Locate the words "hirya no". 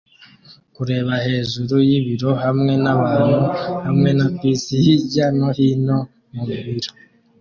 4.85-5.49